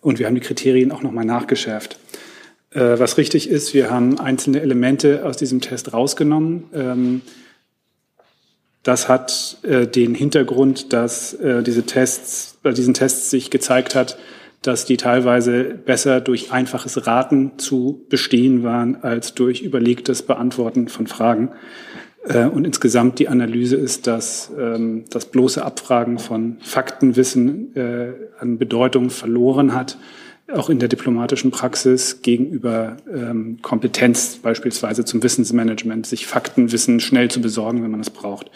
[0.03, 1.99] und wir haben die Kriterien auch nochmal nachgeschärft.
[2.71, 6.65] Äh, was richtig ist, wir haben einzelne Elemente aus diesem Test rausgenommen.
[6.73, 7.23] Ähm,
[8.85, 14.17] das hat äh, den Hintergrund, dass diese Tests, bei diesen Tests sich gezeigt hat,
[14.63, 21.07] dass die teilweise besser durch einfaches Raten zu bestehen waren als durch überlegtes Beantworten von
[21.07, 21.51] Fragen.
[22.25, 28.59] Äh, und insgesamt die Analyse ist, dass ähm, das bloße Abfragen von Faktenwissen äh, an
[28.59, 29.97] Bedeutung verloren hat,
[30.53, 37.41] auch in der diplomatischen Praxis gegenüber ähm, Kompetenz beispielsweise zum Wissensmanagement, sich Faktenwissen schnell zu
[37.41, 38.51] besorgen, wenn man es braucht.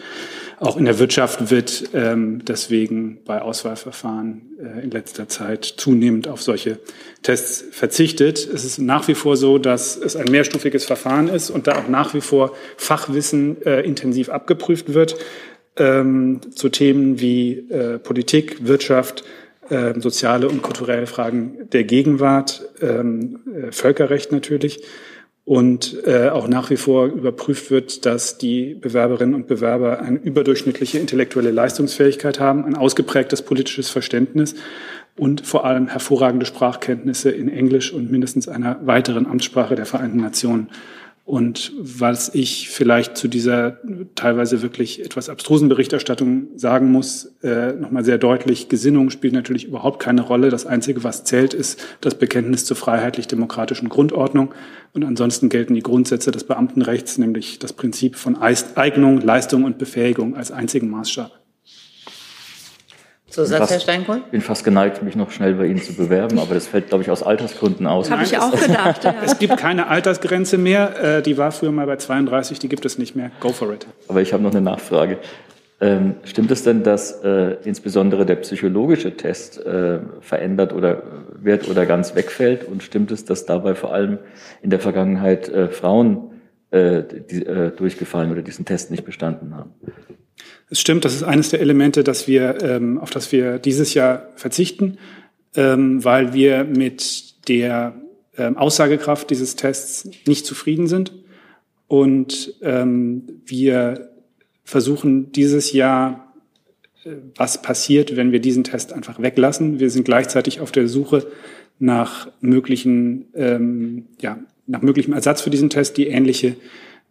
[0.59, 6.41] Auch in der Wirtschaft wird ähm, deswegen bei Auswahlverfahren äh, in letzter Zeit zunehmend auf
[6.41, 6.79] solche
[7.23, 8.47] Tests verzichtet.
[8.53, 11.89] Es ist nach wie vor so, dass es ein mehrstufiges Verfahren ist und da auch
[11.89, 15.17] nach wie vor Fachwissen äh, intensiv abgeprüft wird
[15.77, 19.23] ähm, zu Themen wie äh, Politik, Wirtschaft,
[19.69, 24.83] äh, soziale und kulturelle Fragen der Gegenwart, ähm, äh, Völkerrecht natürlich
[25.45, 30.97] und äh, auch nach wie vor überprüft wird, dass die Bewerberinnen und Bewerber eine überdurchschnittliche
[30.97, 34.55] intellektuelle Leistungsfähigkeit haben, ein ausgeprägtes politisches Verständnis
[35.17, 40.69] und vor allem hervorragende Sprachkenntnisse in Englisch und mindestens einer weiteren Amtssprache der Vereinten Nationen.
[41.25, 43.79] Und was ich vielleicht zu dieser
[44.13, 49.99] teilweise wirklich etwas abstrusen Berichterstattung sagen muss, äh, nochmal sehr deutlich, Gesinnung spielt natürlich überhaupt
[49.99, 50.51] keine Rolle.
[50.51, 54.53] Das Einzige, was zählt, ist das Bekenntnis zur freiheitlich-demokratischen Grundordnung.
[54.93, 60.35] Und ansonsten gelten die Grundsätze des Beamtenrechts, nämlich das Prinzip von Eignung, Leistung und Befähigung
[60.35, 61.44] als einzigen Maßstab.
[63.35, 64.17] Zusatz, Herr Steinkohl?
[64.25, 67.03] Ich bin fast geneigt, mich noch schnell bei Ihnen zu bewerben, aber das fällt, glaube
[67.03, 68.09] ich, aus Altersgründen aus.
[68.09, 69.03] Habe ich auch gedacht.
[69.03, 69.15] Ja.
[69.23, 71.17] Es gibt keine Altersgrenze mehr.
[71.17, 73.31] Äh, die war früher mal bei 32, die gibt es nicht mehr.
[73.41, 73.85] Go for it.
[74.07, 75.17] Aber ich habe noch eine Nachfrage.
[75.81, 81.03] Ähm, stimmt es denn, dass äh, insbesondere der psychologische Test äh, verändert oder
[81.37, 82.63] wird oder ganz wegfällt?
[82.63, 84.19] Und stimmt es, dass dabei vor allem
[84.61, 86.31] in der Vergangenheit äh, Frauen
[86.71, 89.73] äh, die, äh, durchgefallen oder diesen Test nicht bestanden haben?
[90.69, 94.29] Es stimmt, das ist eines der Elemente, dass wir, ähm, auf das wir dieses Jahr
[94.35, 94.97] verzichten,
[95.55, 97.95] ähm, weil wir mit der
[98.37, 101.13] ähm, Aussagekraft dieses Tests nicht zufrieden sind.
[101.87, 104.09] Und ähm, wir
[104.63, 106.33] versuchen dieses Jahr,
[107.03, 109.79] äh, was passiert, wenn wir diesen Test einfach weglassen.
[109.79, 111.27] Wir sind gleichzeitig auf der Suche
[111.77, 116.55] nach möglichen, ähm, ja, nach möglichem Ersatz für diesen Test, die ähnliche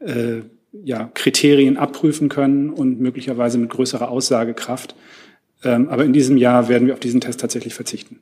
[0.01, 0.41] äh,
[0.83, 4.95] ja, Kriterien abprüfen können und möglicherweise mit größerer Aussagekraft.
[5.63, 8.21] Ähm, aber in diesem Jahr werden wir auf diesen Test tatsächlich verzichten.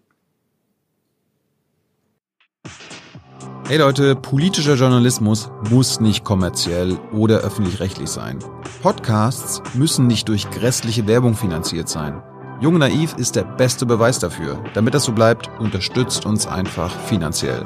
[3.68, 8.38] Hey Leute, politischer Journalismus muss nicht kommerziell oder öffentlich-rechtlich sein.
[8.82, 12.22] Podcasts müssen nicht durch grässliche Werbung finanziert sein.
[12.60, 14.62] Jung Naiv ist der beste Beweis dafür.
[14.74, 17.62] Damit das so bleibt, unterstützt uns einfach finanziell.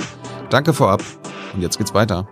[0.48, 1.02] Danke vorab
[1.54, 2.28] und jetzt geht's weiter.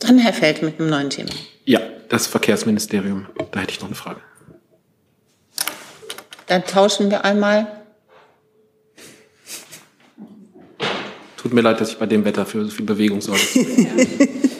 [0.00, 1.30] Dann Herr Feld mit einem neuen Thema.
[1.64, 3.26] Ja, das Verkehrsministerium.
[3.52, 4.20] Da hätte ich noch eine Frage.
[6.46, 7.66] Dann tauschen wir einmal.
[11.36, 13.40] Tut mir leid, dass ich bei dem Wetter für so viel Bewegung sorge.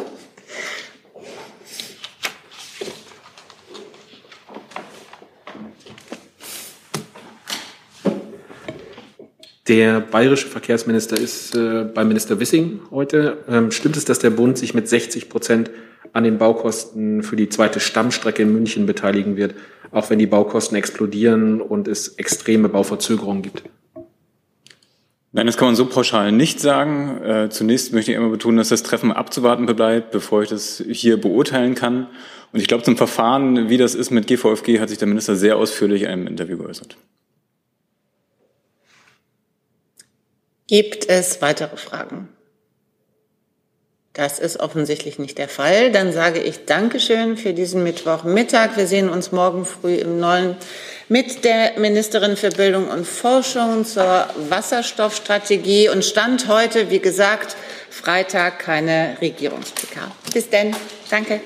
[9.66, 13.38] Der bayerische Verkehrsminister ist äh, bei Minister Wissing heute.
[13.48, 15.70] Ähm, stimmt es, dass der Bund sich mit 60 Prozent
[16.12, 19.54] an den Baukosten für die zweite Stammstrecke in München beteiligen wird,
[19.90, 23.62] auch wenn die Baukosten explodieren und es extreme Bauverzögerungen gibt?
[25.32, 27.22] Nein, das kann man so pauschal nicht sagen.
[27.22, 31.18] Äh, zunächst möchte ich immer betonen, dass das Treffen abzuwarten bleibt, bevor ich das hier
[31.18, 32.06] beurteilen kann.
[32.52, 35.56] Und ich glaube, zum Verfahren, wie das ist mit GVFG, hat sich der Minister sehr
[35.56, 36.98] ausführlich in einem Interview geäußert.
[40.66, 42.28] Gibt es weitere Fragen?
[44.14, 45.90] Das ist offensichtlich nicht der Fall.
[45.90, 48.76] Dann sage ich Dankeschön für diesen Mittwochmittag.
[48.76, 50.56] Wir sehen uns morgen früh im Neuen
[51.08, 57.56] mit der Ministerin für Bildung und Forschung zur Wasserstoffstrategie und Stand heute, wie gesagt,
[57.90, 60.12] Freitag keine Regierungs-PK.
[60.32, 60.74] Bis denn.
[61.10, 61.40] Danke.